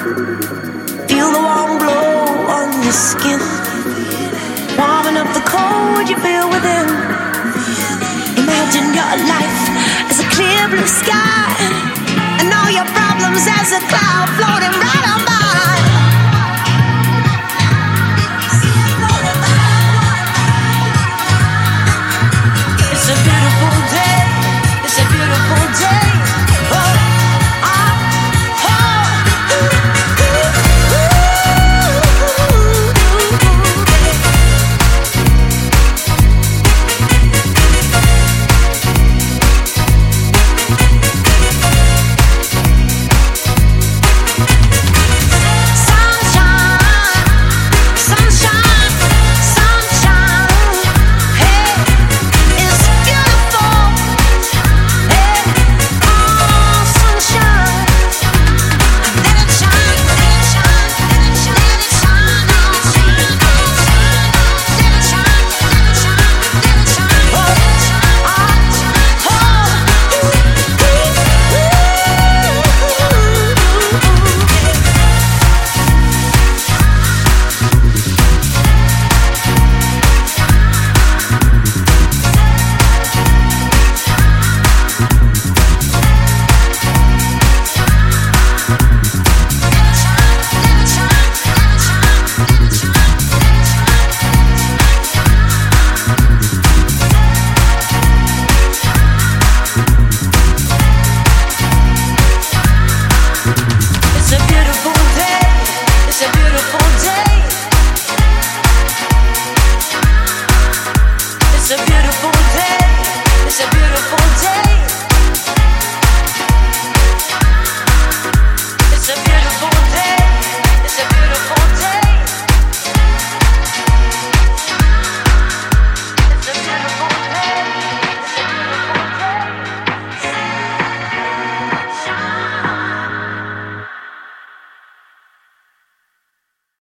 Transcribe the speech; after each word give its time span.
Feel 0.00 1.30
the 1.30 1.42
warm 1.44 1.76
glow 1.76 2.24
on 2.48 2.72
your 2.82 2.92
skin, 2.92 3.38
warming 4.78 5.18
up 5.20 5.28
the 5.34 5.44
cold 5.44 6.08
you 6.08 6.16
feel 6.24 6.48
within. 6.48 6.88
Imagine 8.40 8.94
your 8.96 9.12
life 9.28 9.60
as 10.08 10.20
a 10.20 10.28
clear 10.30 10.68
blue 10.68 10.86
sky, 10.86 11.52
and 12.40 12.48
all 12.48 12.70
your 12.70 12.86
problems 12.96 13.44
as 13.44 13.72
a 13.72 13.80
cloud 13.92 14.28
floating 14.38 14.80
right 14.80 15.08
on. 15.12 15.29